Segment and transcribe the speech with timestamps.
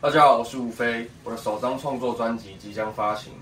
[0.00, 3.32] 大家好，我是吴飞，我的首张创作专辑即将发行，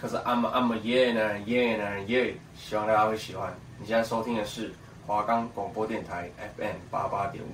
[0.00, 3.54] 可是 I'm I'm a yeah 呢 yeah 呢 yeah，希望大家会喜欢。
[3.78, 4.72] 你现在收听的是
[5.06, 7.48] 华冈广播电台 FM 八八点五，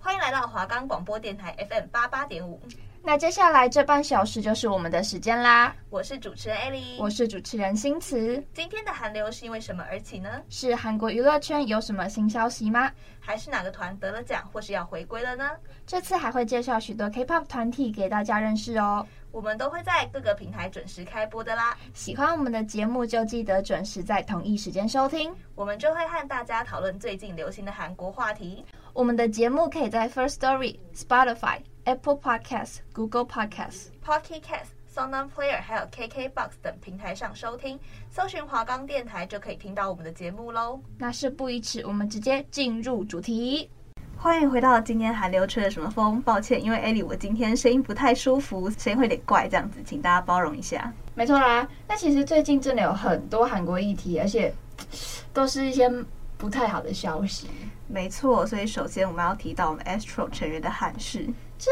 [0.00, 2.60] 欢迎来到华冈广播电台 FM 八八点五。
[3.02, 5.74] 那接下来这半小时就是我们的时间啦。
[5.88, 8.42] 我是主持人艾莉，我是主持人新慈。
[8.52, 10.42] 今天的韩流是因为什么而起呢？
[10.50, 12.92] 是韩国娱乐圈有什么新消息吗？
[13.18, 15.50] 还是哪个团得了奖或是要回归了呢？
[15.86, 19.04] 这次还会介绍许多 K-pop 团体给大家认识哦。
[19.32, 21.76] 我们都会在各个平台准时开播的啦。
[21.94, 28.64] 喜欢我们的节目就记得准时在同一时间收听，我们就会和大家讨论最近流行的韩国话题。
[28.92, 31.60] 我们的节目可以在 First Story、Spotify。
[31.90, 37.80] Apple Podcasts、Google Podcasts、Pocket Casts、SoundOn Player，还有 KKBox 等平台上收听，
[38.12, 40.80] 搜寻华冈电台就可以听到我们的节目喽。
[40.98, 43.68] 那事不宜迟，我们直接进入主题。
[44.16, 46.22] 欢迎回到今天韩流吹了什么风？
[46.22, 50.92] 抱歉，因为艾莉我今天声音不太舒服，声音会有点怪，这样子，请大家包容一下。
[51.16, 54.54] 没错啦，那其实最近真的有很多韩国议题，而且
[55.34, 55.90] 都是一些
[56.38, 57.48] 不太好的消息。
[57.88, 61.28] 没错，所以首先我们要提到我们 Astro 成员的憾事。
[61.60, 61.70] 这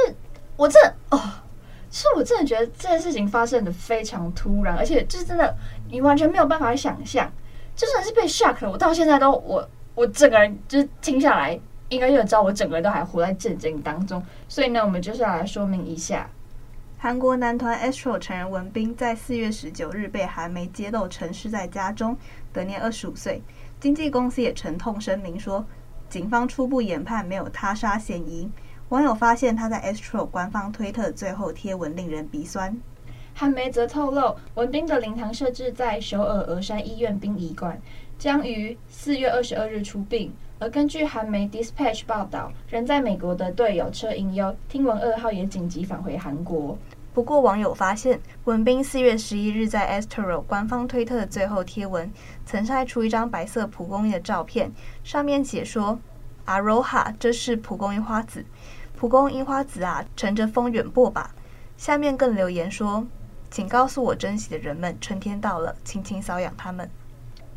[0.54, 0.78] 我这
[1.10, 1.18] 哦，
[1.90, 5.56] 是我真的觉得这件事情发生的非常突然，而且就是真的
[5.90, 7.32] 你完全没有办法想象，
[7.74, 8.70] 就算是被 shock 了。
[8.70, 11.58] 我到现在都我我整个人就是听下来，
[11.88, 14.22] 应该就知道我整个人都还活在震惊当中。
[14.46, 16.28] 所以呢，我们就是要来说明一下，
[16.98, 22.14] 韩国男团 Astro 成员文彬在四月十九日被韩媒揭露沉尸在家中，
[22.52, 23.42] 得年二十五岁。
[23.80, 25.64] 经纪公司也沉痛声明说。
[26.10, 28.50] 警方初步研判没有他杀嫌疑。
[28.90, 32.74] 网友发现他在 Astro 官方推特最后贴文令人鼻酸。
[33.34, 37.78] 韩媒则透露，文斌的灵堂设置在首尔峨山医院殡仪馆，
[38.18, 40.32] 将于四月二十二日出殡。
[40.58, 46.76] 而根据韩媒 Dispatch 报道，人在美国的队友车银优听闻噩耗也紧急返回韩国。
[47.12, 52.10] 不过，网友发现文斌四月十一日在 Astro 官方推特的最后贴文，
[52.46, 54.72] 曾晒出一张白色蒲公英的照片，
[55.04, 55.98] 上面写说
[56.46, 58.44] ：“Aloha，这是蒲公英花籽，
[58.98, 61.32] 蒲公英花籽啊，乘着风远播吧。”
[61.78, 63.06] 下面更留言说
[63.48, 66.90] ：“请告诉我珍惜的人们，春天到了，轻轻搔痒他们。”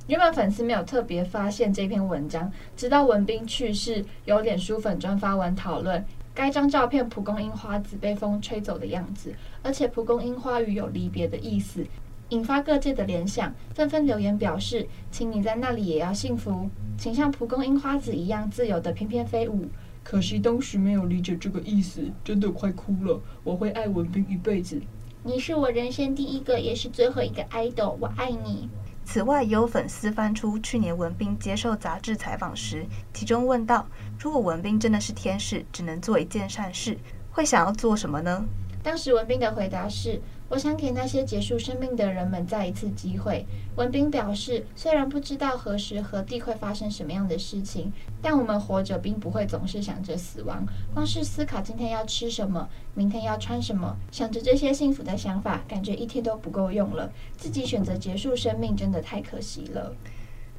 [0.05, 6.05] 原本粉丝没有特别发现这篇文章，直到文彬去世，有脸书粉专发文讨论。
[6.35, 11.83] 该张照片蒲公英花籽被风吹走的样子，而且蒲公英花语有离别的意思，
[12.29, 16.69] 引发各界的联想，纷纷留言表示：“请你在那里也要幸福，
[16.99, 19.67] 请像蒲公英花籽一样自由的翩翩飞舞。”
[20.03, 23.21] 可惜当时没有理解这个意思，真的快哭了。
[23.43, 24.81] 我会爱文彬一辈子，
[25.23, 28.67] 你是我人生第一个也是最后一个 idol，我爱你。
[29.05, 33.87] 此外，也有粉丝翻出去年文彬接受杂志采访时，其中问到
[34.19, 36.97] ：“如果文彬真的是天使，只能做一件善事，
[37.31, 38.45] 会想要做什么呢？”
[38.83, 40.21] 当时文彬的回答是。
[40.51, 43.45] 我想给那些结束生命的人们再一次机会。
[43.77, 47.89] 文彬表示，虽然不知道何时何地会发生什么样的事情，
[48.21, 50.65] 但我们活着并不会总是想着死亡。
[50.93, 57.09] 光是思考今天要吃什么，明天要穿什么，想着这些幸福的想法，感觉一天都不够用了。
[57.37, 59.95] 自己选择结束生命，真的太可惜了。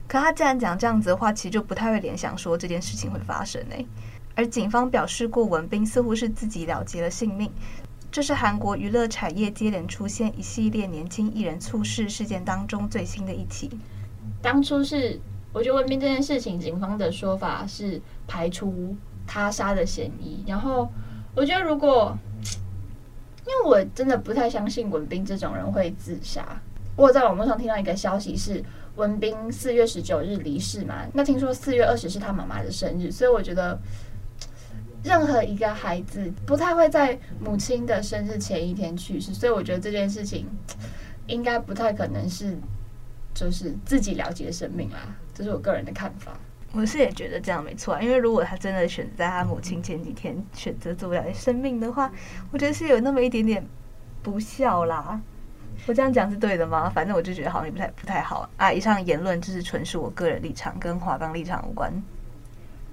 [0.08, 3.76] 可他既然讲这样子的话，其实就不太会联想说这件事情会发生呢。
[4.34, 7.52] 而警方表示过，文彬似乎是自己了结了性命。
[8.12, 13.70] 这是韩国娱乐产业接连出现一系列年轻艺人猝逝事件当中最新的一起。
[14.42, 15.18] 当初是
[15.50, 18.94] 我觉得文彬这件事情，警方的说法是排除
[19.26, 20.44] 他杀的嫌疑。
[20.46, 20.86] 然后
[21.34, 22.14] 我觉得，如果
[22.44, 26.60] 因为我真的不太相信文彬这种人会自杀。
[26.94, 28.62] 我在网络上听到一个消息是，
[28.96, 31.06] 文彬四月十九日离世嘛。
[31.14, 33.80] 那听说四月二十是他妈妈的生日，所以我觉得。
[35.02, 40.46] 任何一个孩子不太会在母亲的生日前一天去世，所以我觉得这件事情
[41.26, 42.56] 应该不太可能是
[43.34, 44.98] 就是自己了结生命啦，
[45.34, 46.32] 这是我个人的看法。
[46.74, 52.10] 我是也觉得这样没错啊，因为如果他真的选择在他母亲前几天选择做了生命的话，
[52.50, 53.66] 我觉得是有那么一点点
[54.22, 55.20] 不孝啦。
[55.86, 56.88] 我这样讲是对的吗？
[56.88, 58.72] 反正我就觉得好像也不太不太好啊。
[58.72, 61.92] 以上言论就是纯属我个人立场，跟华冈立场无关。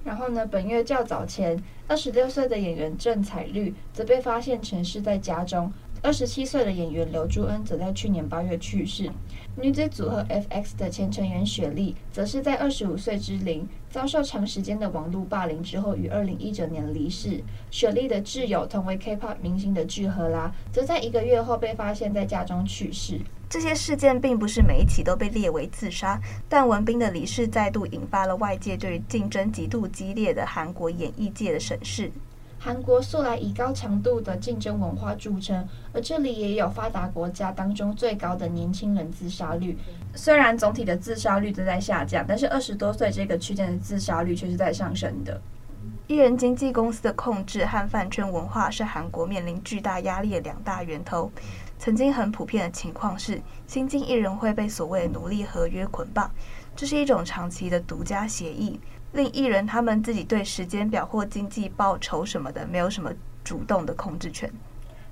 [0.02, 5.70] 然后呢，本月较早前，二十六岁的演员郑采绿则被发现陈尸在家中；
[6.02, 9.10] 二十七岁的演员刘珠恩则在去年八月去世。
[9.56, 17.42] 女子组合 FX 的前成员雪莉，则是在二十五岁之龄遭受长时间的网络霸凌之后，于二零一九年离世。
[17.70, 23.20] 雪莉的挚友，同为 K-pop 明星的具荷拉，则在一个月后被发现在家中去世。
[23.50, 26.16] 这些事件并不是每一起都被列为自杀，
[26.48, 32.12] 但文彬的离世再度引发了外界对竞争极度激烈的韩国演艺界的审视。
[32.60, 39.76] 韩国素来以高强度的竞争文化著称，而这里也有发达国家当中最高的年轻人自杀率。
[40.14, 45.40] 虽然总体的自杀率都在下降，但是二十多岁这个区间的自杀率却是在上升的。
[46.06, 51.32] 艺人经纪公司的控制和饭圈文化是韩国面临巨大压力的两大源头。
[51.80, 56.30] 曾经很普遍的情况是，新进艺人会被所谓的奴隶合约捆绑，
[56.76, 58.78] 这是一种长期的独家协议，
[59.14, 63.10] 令艺人他们自己对时间表或经济报酬什么的没有什么
[63.42, 64.52] 主动的控制权。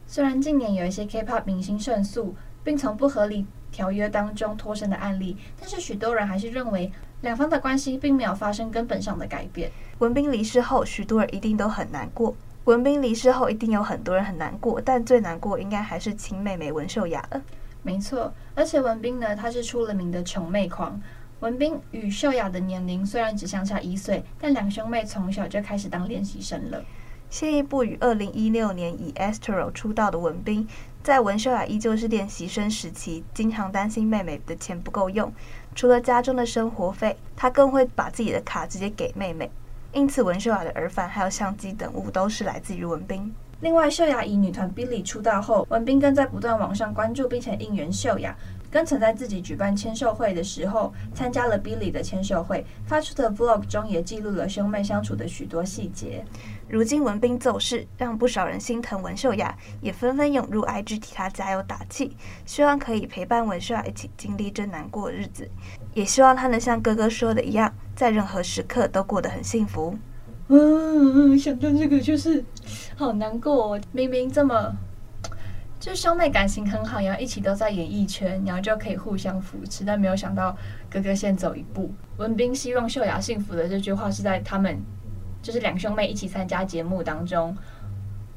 [0.07, 6.93] 虽然近年有一些 K-pop 明星胜诉，并从不合理条约当中脱身的案例，但是许多人还是认为
[7.23, 9.71] 两方的关系并没有发生根本上的改变。
[10.01, 12.37] 文彬离世后，许多人一定都很难过。
[12.69, 17.41] 文彬离世后，一定有很多人很难过，但最难过应该还是亲妹妹文秀雅了。
[17.83, 21.01] 没错，而且文彬呢，他是出了名的穷妹狂。
[21.41, 26.85] 文彬与秀雅的年龄虽然只相差一岁，但两兄妹从小就开始当练习生了。
[27.31, 30.69] 先一步于二零一六年以 Astro 出道的文彬，
[31.03, 35.33] 在文秀雅依旧是练习生时期，经常担心妹妹的钱不够用，
[35.75, 39.51] 除了家中的生活费，他更会把自己的卡直接给妹妹。
[39.93, 43.35] 因此，文秀雅的耳返还有相机等物都是来自于文彬。
[43.61, 48.37] 另外，秀雅以女团 Billie 出道后，文彬更在不断网上关注并且应援秀雅，
[48.71, 56.25] 更曾在自己举办签售会的时候参加了 Billie 的签售会，发出的 Vlog 中也记录了兄妹相处的许多细节。
[56.69, 65.51] 如今文彬走势，让不少人心疼文秀雅，也纷纷涌入 IG 替她加油打气，希望可以陪伴文秀雅一起经历这难过的日子，
[65.95, 69.97] 也希望他能像哥哥说的一样，在任何时刻都过得很幸福。
[70.49, 72.45] 嗯，想到这个就是
[72.97, 74.73] 好难过哦，明明这么
[75.79, 80.57] 就兄妹感情很好，然后一起都在演艺圈，然后就可以互相扶持，但没有想到
[80.91, 81.93] 哥哥先走一步。
[82.17, 84.79] 文彬希望秀雅幸福的这句话是在他们。
[85.41, 87.57] 就是两兄妹一起参加节目当中，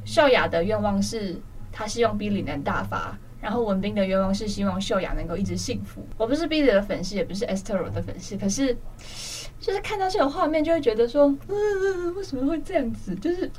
[0.05, 1.35] 秀雅的愿望是
[1.71, 6.05] 她希望 Billie 能大发，然后文斌的愿望是希望秀雅能够一直幸福。
[6.17, 8.77] 我不是 Billie 的粉丝，也不是 Esther 的粉丝，可是
[9.59, 13.15] 就是看到这种画面就会觉得说，嗯，为什么会这样子？
[13.15, 13.49] 就是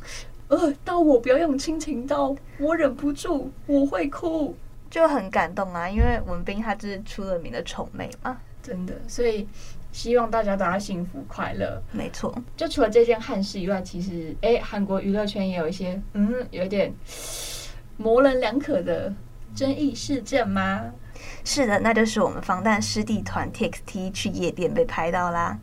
[0.49, 4.55] 呃，到我不要用亲情刀我忍不住我会哭，
[4.91, 9.47] 就很感动啊，因为文斌他就是出了名的宠妹嘛，真的，所以。
[9.93, 11.79] 希望大家都要幸福快乐。
[11.93, 16.91] 没错，就除了这件憾事以外，其实哎，韩国娱乐圈也有一些嗯，有点
[17.99, 19.13] 模棱两可的
[19.55, 20.83] 争议事件吗？
[21.45, 25.59] 是的，那就是我们防弹师弟团 TXT 去夜店被拍到啦。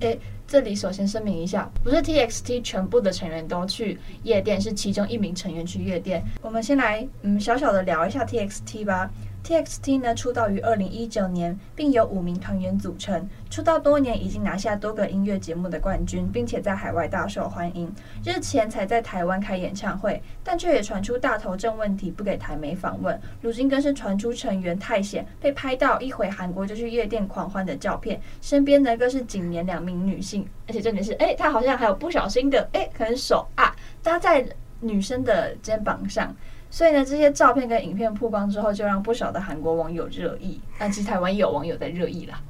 [0.00, 0.16] 哎，
[0.46, 6.22] 这里首先声明一下，不是 TXT 全部的成员都去夜店，是其中一名成员去夜店。
[6.40, 9.10] 我们先来嗯，小小的聊一下 TXT 吧。
[9.44, 13.28] TXT 呢，出道于二零一九年，并由五名团员组成。
[13.50, 17.92] 出道多年，已经拿下多个音乐节目的冠军，并且在海外大受欢迎。
[18.24, 23.20] 日前才在台湾开演唱会，但却也传出大头症问题，不给台媒访问。
[23.40, 33.74] 如今更是传出成员太显被拍到一回韩国就去夜店狂欢的照片，身边呢更是紧连两名女性，而且重点是，哎，他好像还有不小心的，哎，可能手啊
[34.04, 34.46] 搭在
[34.78, 36.34] 女生的肩膀上。
[36.72, 40.58] 所以呢，这些照片跟影片曝光之后，就让不少的韩国网友热议。
[40.78, 42.40] 但其实台湾也有网友在热议啦。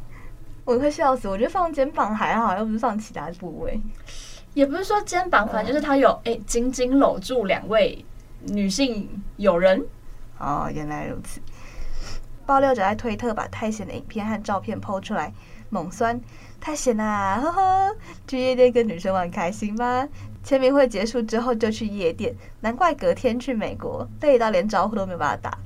[0.64, 1.26] 我快笑死！
[1.28, 3.80] 我觉得放肩膀还好，又不是放其他部位。
[4.54, 8.04] 也不是说肩膀，反正就是他有哎，紧紧搂住两位
[8.46, 9.08] 女性
[9.38, 9.84] 友人。
[10.38, 11.40] 哦，原来如此。
[12.46, 15.32] 爆料者在推特把泰贤的影片和照片 PO 出来，
[15.68, 16.20] 猛酸
[16.60, 17.96] 泰贤啊，呵呵，
[18.28, 20.08] 去夜店跟女生玩开心吗？
[20.42, 25.58] 签名会结束之后就去夜店，难怪隔天去美国累到连招呼都没办法打。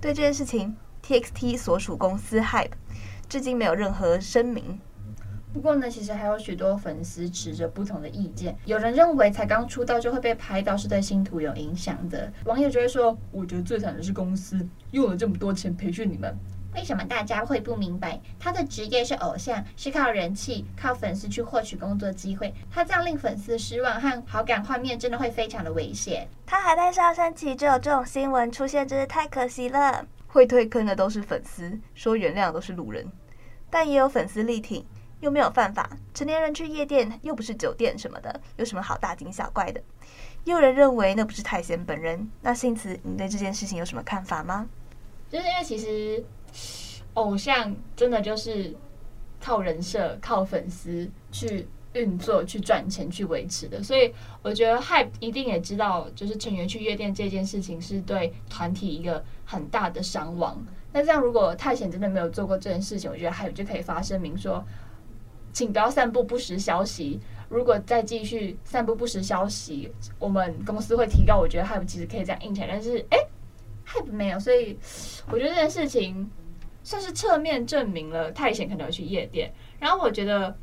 [0.00, 2.70] 对这件事情，TXT 所属公司 Hype
[3.28, 4.78] 至今没有任何声明。
[5.52, 8.56] 不过呢，其实还有许多粉丝持着不同的意见。
[8.64, 16.32] 有人认为才刚出道就会被拍到是对星途有影响的，网友就会说：“我觉得最惨的是公司用了这么多钱培训你们。”
[16.74, 18.20] 为什么大家会不明白？
[18.38, 22.54] 他的职业是偶像，是靠人气、靠粉丝去获取工作机会。
[22.70, 26.28] 他这样令粉丝失望和好感画面，真的会非常的危险。
[26.46, 30.06] 他还在上升期就有这种新闻出现，真是太可惜了。
[30.28, 33.04] 会退坑的都是粉丝，说原谅都是路人，
[33.68, 34.86] 但也有粉丝力挺，
[35.18, 35.90] 又没有犯法。
[36.14, 39.80] 成年人去夜店又不是酒店什么的，有什么好大惊小怪的？
[40.44, 42.30] 也有人认为那不是太贤本人。
[42.40, 44.68] 那幸慈，你对这件事情有什么看法吗？
[45.28, 46.24] 就是因为其实。
[47.14, 48.74] 偶像真的就是
[49.40, 60.56] 靠人设、靠粉丝去运作、去赚钱、去维持的，所以我觉得 HYBE 一定也知道，就是成员去夜店这件事情是对团体一个很大的伤亡。
[60.92, 64.64] 那这样，如果泰显真的没有做过这件事情，我觉得 HYBE 就可以发声明说，
[65.52, 67.20] 请不要散布不实消息。
[67.48, 69.90] 如果再继续散布不实消息，
[70.20, 71.38] 我们公司会提高。
[71.38, 73.18] 我觉得 Hype 其实可以这样硬起来，但是哎
[73.84, 74.78] ，Hype 没有，所以
[75.28, 76.30] 我觉得这件事情
[76.82, 79.52] 算是侧面证明了太贤可能有去夜店。
[79.78, 80.56] 然后我觉得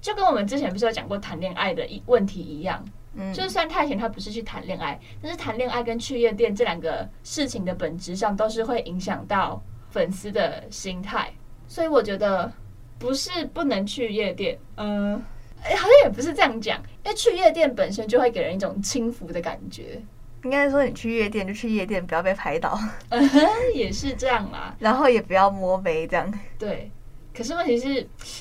[0.00, 2.84] 就跟我们之前不是有讲过谈恋爱的一问题一样，
[3.14, 11.32] 嗯，就是算太贤他不是去谈恋爱，但是谈恋爱跟去夜店这两个事情的本质上都是会影响到粉丝的心态，
[11.66, 12.52] 所以我觉得
[12.98, 15.20] 不是不能去夜店，嗯、
[15.62, 20.00] 好像也不是这样讲，因为去夜店本身就会给人一种轻浮的感觉。
[20.44, 22.78] 应该说，你去夜店就去夜店，不要被拍到。
[23.10, 23.30] 嗯，
[23.74, 24.74] 也是这样啦。
[24.78, 26.32] 然后也不要摸杯这样。
[26.58, 26.90] 对。
[27.34, 27.88] 可是问题是，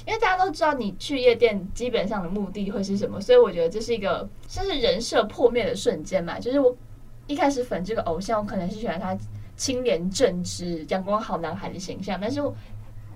[0.05, 6.39] 因为大家都知道你去夜店基本上的目的会是什么，所以我觉得这是一个算是人设破灭的瞬间嘛。
[6.39, 6.75] 就是我
[7.27, 9.17] 一开始粉这个偶像，我可能是喜欢他
[9.55, 12.55] 清廉正直、阳光好男孩的形象，但是我。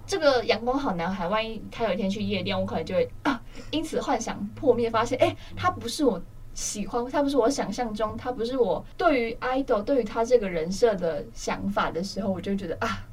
[0.03, 6.21] 这个阳光好男孩，万一他有一天去夜店，我可能就会啊，因此幻想破灭，发现哎，他不是我
[6.53, 13.05] 喜欢，他不是我想象中，他不是我对于 idol 对于他这个人设的想法的时候，我就觉得啊，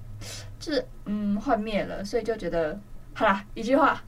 [0.59, 2.79] 就是嗯幻灭了，所以就觉得
[3.15, 4.03] 好啦，一句话，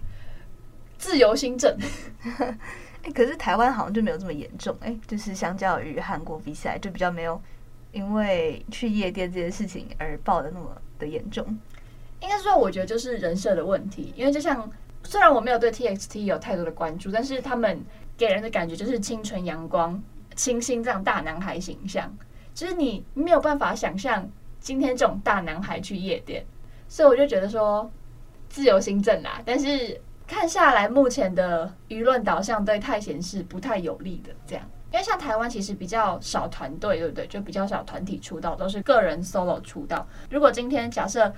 [0.98, 1.76] 自由新政。
[3.02, 7.40] 哎，可是台湾好像就没有这么严重，哎，就是相较于韩国比起来，就比较没有
[7.92, 11.44] 因为去夜店这件事情而爆的那么的严重。
[12.20, 14.12] 应该说，我觉得就是人设的问题。
[14.14, 14.70] 因为就像，
[15.02, 17.82] 虽然我没有对 TXT 有太多的关注，但是他们
[18.20, 19.98] 给人的感觉就是清纯阳光、
[20.36, 22.14] 清新这样大男孩形象，
[22.52, 26.44] 就是你没有办法想象今天这种大男孩去夜店，
[26.86, 27.90] 所以我就觉得说
[28.50, 29.40] 自由心证啦。
[29.46, 34.30] 但是看下来，目前的舆论导向对太贤是不太有利的。
[34.46, 34.62] 这样，
[34.92, 37.26] 因为像台湾其实比较少团队，对不对？
[37.26, 40.06] 就比较少团体出道，都是个人 solo 出道。
[40.28, 41.32] 如果今天假设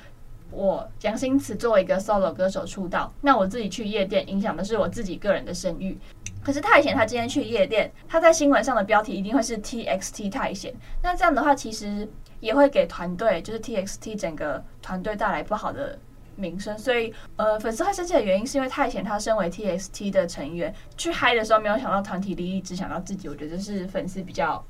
[0.53, 5.99] 我杨星驰作为一个 solo 歌手出道，那我自己去夜店，影响的是我自己个人的声誉。
[6.45, 10.75] 可是太贤他今天去夜店，他在新闻上的标题一定会是 TXT 太贤。
[11.03, 12.09] 那这样的话，其实
[12.41, 15.99] 也会给团队，就是 TXT 整个团队带来不好的
[16.35, 16.77] 名声。
[16.77, 23.29] 所以，呃，粉丝会生气的原因是因为太贤他身为 TXT 的成员，去嗨的时候没有想到团体利益，只想到自己。
[23.29, 24.63] 我觉得是粉丝比较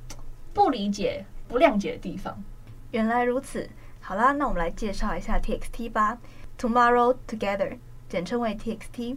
[0.53, 2.41] 不理解、不谅解的地方。
[2.91, 3.69] 原来如此。
[4.05, 6.19] 好啦，那我们来介绍一下 TXT 吧。
[6.59, 7.79] Tomorrow Together，
[8.09, 9.17] 简称为 TXT，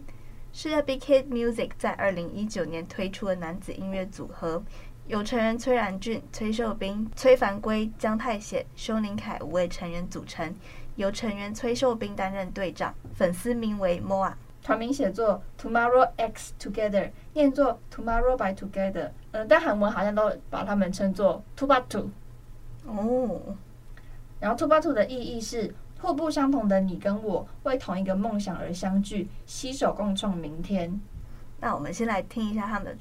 [0.52, 4.62] 是 Big Hit Music 在二零一九年推出的男子音乐组合，
[5.08, 10.54] 由成员崔然俊、崔秀彬、崔凡圭、姜泰显、修宁凯五位成员组成，
[10.94, 22.08] 由成员崔秀彬担任队长，粉丝名为 MOA，团名写作 Tomorrow X Together，念作 Tomorrow by Together，嗯、呃，但韩文好像都把他们称作 Two-but-Two。
[22.86, 23.56] 哦。
[24.46, 31.00] 然后 two by two 的意义是互不相同的你跟我，为同一个梦想而相聚，携手共创明天。
[31.58, 32.96] 那我们先来听一下他们。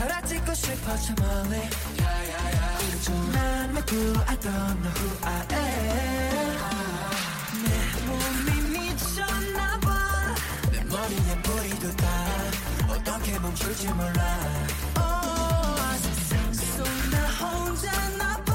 [0.00, 1.60] 사라 찍고 싶어 저 멀리.
[3.04, 6.56] 좀만 먹고 그 I don't know who I am.
[7.62, 7.68] 내
[8.06, 10.34] 몸이 미쳤나봐.
[10.72, 14.22] 내 머리에 불이 돋아 어떻게 멈출지 몰라.
[14.96, 18.54] Oh, 세상 속나 혼자나 봐.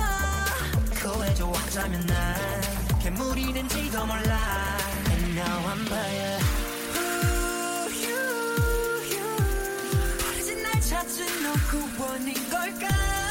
[0.96, 4.78] 그왜 좋아하자면 난 괴물이 된지도 몰라.
[5.12, 6.45] And now I'm by
[11.98, 13.25] 구원인 걸까?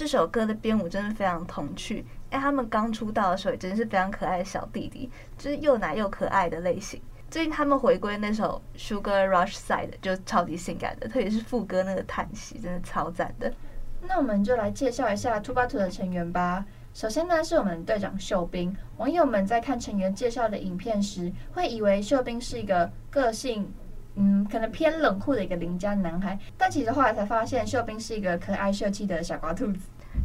[0.00, 6.98] 这首歌的编舞真的非常童趣，哎，他们刚出道的时候也真是非常可爱的小弟弟，就是又奶又可爱的类型。
[7.28, 13.52] 最近他们回归那首 Sugar Rush Side 就超级性感的，特别是副歌那个叹息，真的超赞的。
[14.00, 16.64] 那我们就来介绍一下 Two by Two 的成员吧。
[16.94, 18.74] 首先呢，是我们队长秀彬。
[18.96, 23.70] 网友们在看成员介绍的影片时，会以为秀彬是一个个性，
[24.14, 26.38] 嗯，可能偏冷酷的一个邻家男孩。
[26.56, 29.80] 但其实后来才发现，秀彬是一个可爱秀气的小瓜兔子。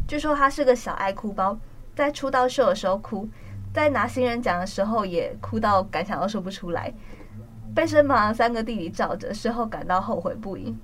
[0.07, 1.57] 据说他是个小爱哭包，
[1.95, 3.27] 在出道秀的时候哭，
[3.73, 6.93] 在拿新人奖的时候也哭到感想都说不出来，
[7.73, 10.75] 被身旁三个弟弟罩着，事后感到后悔不已。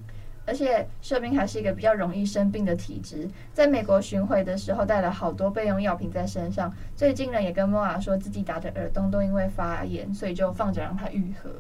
[0.44, 6.74] 而且秀彬还是一个比较容易生病的体质，在美国巡回的时候带了好多备用药品在身上。
[6.96, 11.52] 最近呢，也跟 MOA 说自己打的耳洞都因为发炎，所以就放着让它愈合。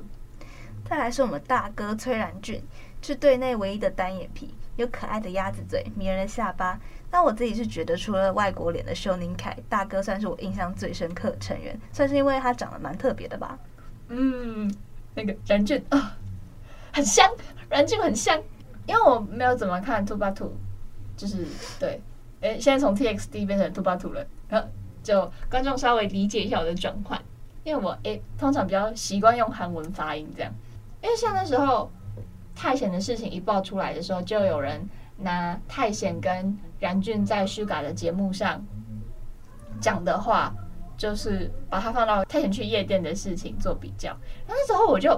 [0.83, 2.61] 再来是我们大哥崔然俊，
[3.01, 6.79] 是队内唯一的单眼皮，有可爱的鸭子嘴、迷人的下巴。
[7.11, 13.59] 那我自己是觉得，除了外国脸的修宁凯，大哥算是我印象最深刻的成员，算是因为他长得蛮特别的吧。
[14.07, 14.73] 嗯，
[15.13, 16.17] 那个然俊啊，
[16.93, 17.29] 很香，
[17.69, 18.41] 然俊很香。
[18.87, 20.51] 因为我没有怎么看 Two by Two，
[21.15, 21.45] 就是
[21.79, 22.01] 对，
[22.41, 24.67] 诶，现在从 TXT 变成 Two by Two 了，然后
[25.03, 27.21] 就观众稍微理解一下我的转换，
[27.63, 30.51] 因为我诶通常比较习惯用韩文发音这样，
[31.01, 31.91] 因为像那时候
[32.61, 38.63] 泰贤的事情一爆出来的时候，就有人拿泰贤跟然俊在 Suga 的节目上
[39.79, 40.53] 讲的话，
[40.95, 44.09] 就是把他放到泰贤去夜店的事情做比较，
[44.45, 45.09] 然后那时候我就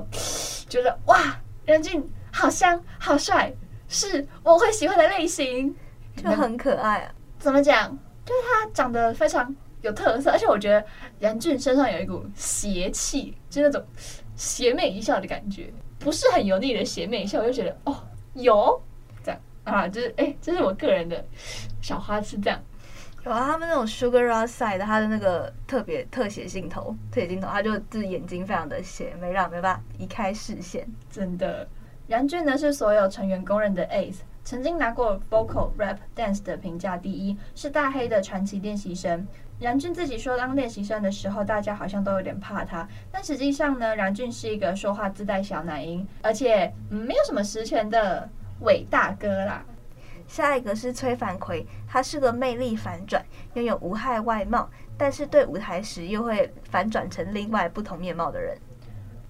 [0.69, 2.01] 觉得哇，然俊。
[2.35, 3.53] 好香，好帅，
[3.87, 5.75] 是我会喜欢的类型，
[6.15, 7.13] 就很可爱啊。
[7.37, 7.95] 怎么讲？
[8.25, 10.83] 就是他长得非常有特色，而且我觉得
[11.19, 13.85] 然俊身上有一股邪气，就那种
[14.35, 15.71] 邪魅一笑的感觉，
[16.03, 17.95] 不是很油腻的邪魅一笑，我就觉得哦，
[18.33, 18.81] 有
[19.23, 21.23] 这样啊，就是哎、欸，这是我个人的
[21.81, 22.59] 小花痴这样。
[23.23, 31.65] 有啊，他们那种 Sugar Rush Side 的，他的那个特别特写镜头，特写镜头，他就就是眼睛非常的邪魅，让没办法移开视线，真的。
[32.05, 39.25] 然俊呢，是所有成员公认的 Ace，曾经拿过 Vocal、Rap、Dance 的评价第一，是大黑的传奇练习生。
[39.63, 49.63] 然俊自己说，当练习生的时候，大家好像都有点怕他，但实际上呢，然俊是一个说话自带小奶音，而且、嗯、没有什么实权的伟大哥啦。
[50.27, 53.23] 下一个是崔凡奎，他是个魅力反转，
[53.53, 58.57] 拥有无害外貌，但是对舞台时又会反转成另外不同面貌的人。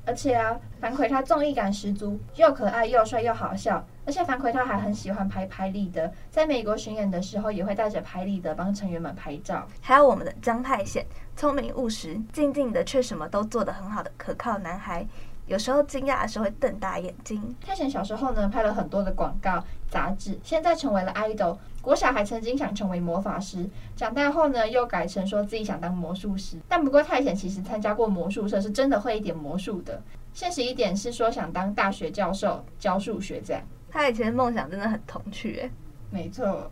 [0.06, 3.86] 而且啊，樊奎他综艺感十足，又可爱又帅又好笑。
[4.06, 9.66] 而且樊奎他还很喜欢拍拍立得，在美国巡演的时候也会带着拍立得帮成员们拍照。
[9.80, 11.06] 还有我们的姜太显，
[11.38, 15.08] 聪明务实、静静的却什么都做得很好的可靠男孩。
[15.46, 17.56] 有时候惊讶的时候会瞪大眼睛。
[17.66, 21.58] 泰贤小时候呢，拍了很多的广告杂志，现在成为了 idol。
[21.82, 26.58] 国小还曾经想成为魔法师，长大后呢，又改成说自己想当魔术师。
[26.68, 30.02] 但不过泰显其实参加过魔术社，是真的会一点魔术的。
[30.34, 33.62] 现实一点是说想当大学教授，教数学这样。
[33.92, 35.72] 他以前的梦想真的很童趣诶。
[36.10, 36.72] 没错。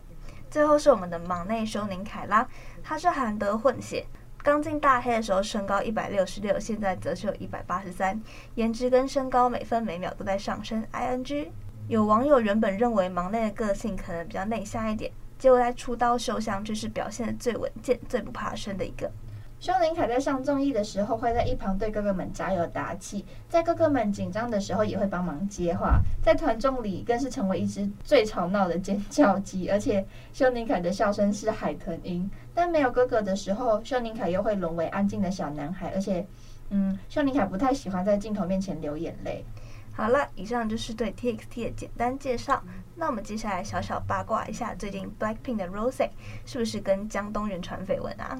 [0.50, 2.46] 最后是我们的忙内修宁凯拉，
[2.82, 4.04] 他是韩德混血。
[4.42, 8.20] 刚进大黑的时候，身高一百六十六，现在则是有一百八十三，
[8.56, 10.84] 颜值跟身高每分每秒都在上升。
[10.92, 11.48] ing
[11.86, 19.08] 有网友原本认为忙内的个性可能比较内向一点，结果在出道秀上就是表现的最稳健、最不怕生的一个。
[19.62, 29.70] 萧宁凯在上综艺的时候，会在一旁对哥哥们加油打气，在哥哥们紧张的时候，也会帮忙接话，在团众里更是成为一只最吵闹的尖叫鸡。
[29.70, 32.28] 而且，萧宁凯的笑声是海豚音。
[32.52, 35.92] 但没有哥哥的时候，萧宁凯又会沦为安静的小男孩。
[35.94, 36.26] 而且，
[36.70, 39.44] 嗯，萧宁凯不太喜欢在镜头面前流眼泪。
[39.92, 42.60] 好了，以上就是对 TXT 的简单介绍。
[42.96, 46.08] 那我们接下来小小八卦一下，最近 BLACKPINK 的 Rosé
[46.44, 48.36] 是不是跟江东人传绯闻啊？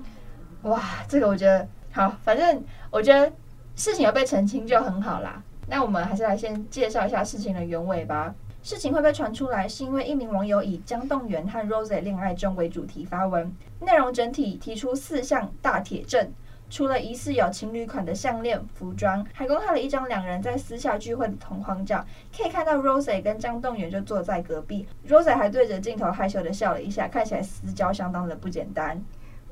[0.62, 3.30] 哇，这个我觉得好，反正我觉得
[3.74, 5.42] 事情有被澄清就很好啦。
[5.68, 8.34] 那我们还是来先介绍一下事情的原委吧。
[8.62, 16.30] 事情会被传出来，是因为一名网友以姜栋元和 Rose 恋爱中为主题发文，内容整体提出四项大铁证，
[16.70, 29.02] 除了疑似有情侣款的项链、服装，还公开了一张两人在私下聚会的同框照，可以看到 Rose 跟姜栋元就坐在隔壁，Rose 还对着镜头害羞的笑了一下，看起来私交相当的不简单。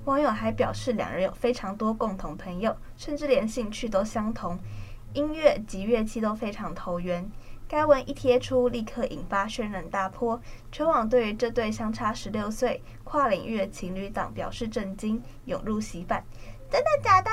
[0.05, 4.59] 网友还表示，两人有非常多共同朋友，甚至连兴趣都相同，
[5.13, 7.31] 音乐及乐器都非常投缘。
[7.69, 10.41] 该文一贴出，立刻引发轩然大波，
[10.73, 16.25] 全网对于这对相差十六岁跨领域的情侣档表示震惊，涌入洗版。
[16.69, 17.31] 真的假的？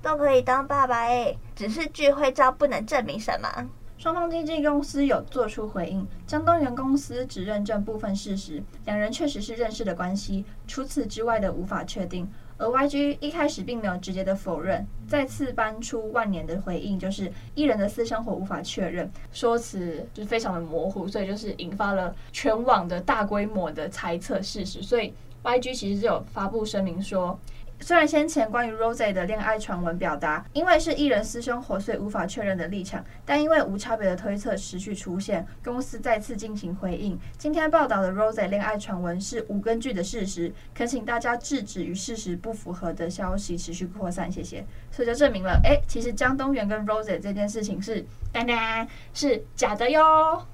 [0.00, 3.68] 都可以当爸爸诶，只是聚会照不能证明什么。
[3.98, 12.28] 双方经纪公司有做出回应，姜东源公司只认证部分事实，两人确实是认识的关系，除此之外的无法确定。
[12.58, 24.80] 而 YG 一开始并没有直接的否认，再次搬出万年的回应，就是艺人的私生活无法确认，说辞就是非常的模糊，所以就是引发了全网的大规模的猜测事实。
[24.80, 27.36] 所以 YG 其实是有发布声明说。
[27.80, 37.18] 虽然先前关于 Rose 的恋爱传闻表达，因为是艺人私生活，所以无法确认的立场，但因为无差别的推测持续出现，公司再次进行回应。
[37.38, 44.64] 今天报道的 Rose 恋爱传闻是无根据的事实，恳请大家制止与事实不符合的消息持续扩散，谢谢。
[44.90, 50.46] 所以就证明了，哎，其实江东元跟 Rose 这件事情是当当是假的哟。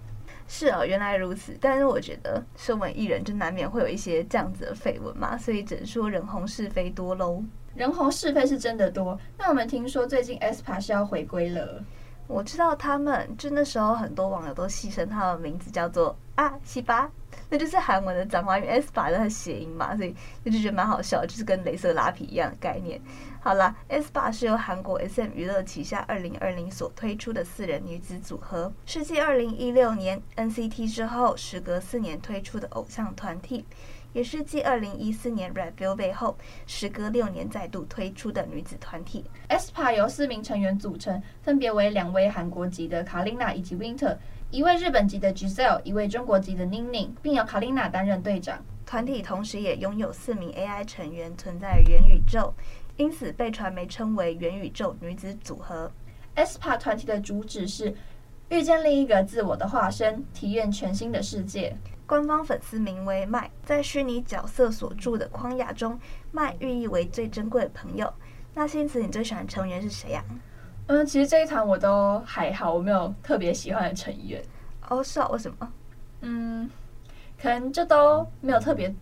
[0.46, 1.57] 是哦，原来如此。
[1.61, 7.42] 但是我觉得，身为艺人，就难免会有一些这样子的绯闻嘛，所以只能说人红是非多喽。
[7.74, 9.18] 人红是非是真的多。
[9.37, 11.83] 那我们听说最近 aespa 是要回归了，
[12.28, 17.11] 我知道他们就那时候很多网友都戏称他的名字叫做啊西巴，
[17.50, 23.00] 那就是韩文的脏话，因为 aespa 的谐音嘛，所以就觉得蛮好笑，就是跟镭射拉皮一样的概念。
[23.44, 33.66] 好了，aespa 是由韩国 SM 娱乐旗下二零二零所推出的四人女子组合，是继二零一六年 NCT 之后，时隔四年推出的偶像团体，
[34.14, 39.26] 也是继二零一四年 Red Velvet 后，时隔六年再度推出的女子团体。
[39.50, 44.16] aespa 由四名成员组成，分别为两位韩国籍的 Karina 以及 Winter，
[44.50, 48.64] 一位日本籍的 Giselle，一位中国籍的宁宁，并由 Karina 担任队长。
[48.87, 52.54] 团体同时也拥有四名 AI 成员，存在元宇宙。
[52.96, 55.90] 因此被传媒称为元宇宙女子组合。
[56.37, 57.94] aespa 团体的主旨是
[58.48, 61.76] 遇见另一个自我的化身，体验全新的世界。
[62.07, 65.98] 官方粉丝名为麦，在虚拟角色所住的框架中，
[66.33, 68.12] 麦寓意为最珍贵的朋友。
[68.52, 70.22] 那星子，你最喜欢的成员是谁呀？
[70.87, 74.42] 嗯，其实这一团我都还好，我没有特别喜欢的成员。
[74.88, 75.72] 哦，是啊，为什么？
[76.20, 76.70] 嗯，
[77.40, 78.94] 可能这都没有特别。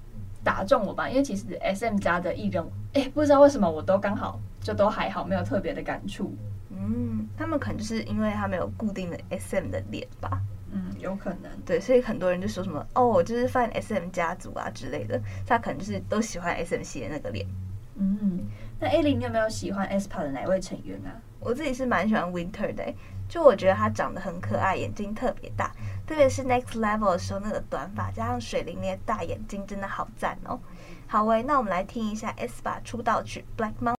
[0.44, 6.35] 打中我吧，因为其实 S M 家的艺人，哎，不知道为什么我都刚好就都还好，没有特别的感触。
[6.70, 10.40] 嗯，他们可能就是因为他没有固定的 S M 的脸吧。
[10.72, 11.50] 嗯，有可能。
[11.66, 17.46] 对，所以很多人就说什么哦，我就是 fan S M 家族啊之类的，他可能就是都喜欢 S M 系的那个脸。
[17.94, 18.40] 嗯，
[18.81, 21.12] 那 A 零你有没有喜欢 aespa 的哪位成员啊？
[21.40, 22.83] 我自己是蛮喜欢 Winter 的，
[23.28, 25.70] 就我觉得他长得很可爱，眼睛特别大。
[26.12, 30.61] 特别是 Next Level 的时候，那个短发加上水灵灵的大眼睛，真的好赞哦！
[31.07, 33.94] 好喂，那我们来听一下 S 吧出道曲《Black Mountain》。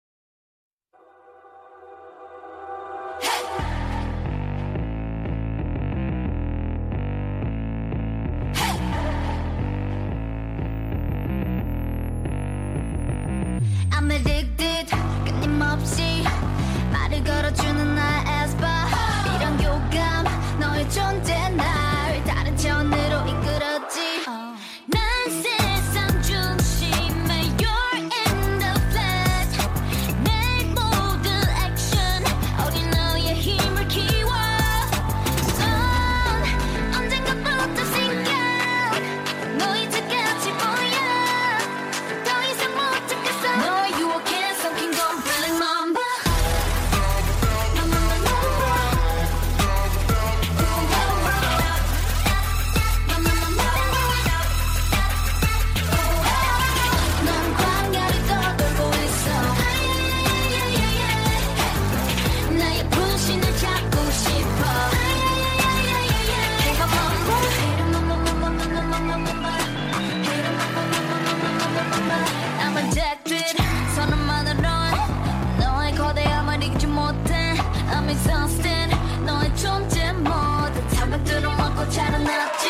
[82.33, 82.62] minutes.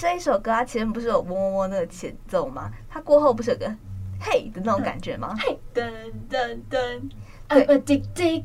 [0.00, 2.70] 这一首歌它前面不是有嗡嗡嗡那个前奏吗？
[2.88, 3.70] 它过后不是有个
[4.18, 5.36] 嘿的那种感觉吗？
[5.38, 5.92] 嘿，噔
[6.30, 7.10] 噔噔，
[7.46, 8.44] 对，I'm addicted。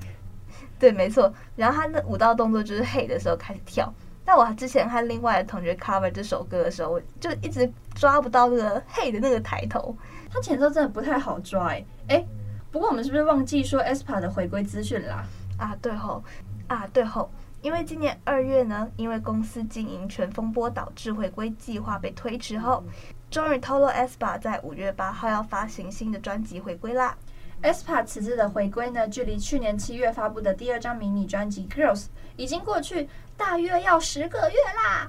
[0.78, 1.34] 对，没错。
[1.56, 3.90] 然后他那舞蹈动作就是嘿的时候开始跳。
[4.26, 9.96] 但我之前和另外的同学 cover 这首歌的时候，我就一直抓不到那个嘿的那个抬头。
[10.30, 12.26] 它前奏真的不太好抓哎哎。
[12.70, 15.24] 不过我们是不是忘记说 aespa 的回归资讯啦？
[15.58, 16.22] 啊，对吼，
[16.68, 17.32] 啊对吼。
[17.66, 22.84] 因为今年二月呢，因为公司经营全风波导致回归计划被推迟后，
[23.32, 27.18] 终于透露 aespa 在五月八号要发行新的专辑回归啦。
[27.64, 32.06] aespa 此次的回归呢，距离去年七月发布的第二张迷你专辑 Girls
[32.38, 35.08] 已经过去大约要十个月啦。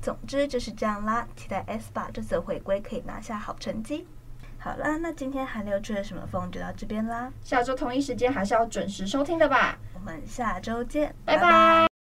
[0.00, 4.08] 总之就是这样啦，期待 aespa 这次回归可以拿下好成绩。
[4.58, 7.32] 好啦，那今天韩流吹了什么风就到这边啦。
[7.44, 9.78] 下周同一时间还是要准时收听的吧。
[9.94, 11.91] 我们下周见，拜拜。